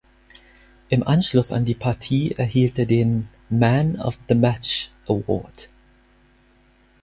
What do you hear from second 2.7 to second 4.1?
er den "Man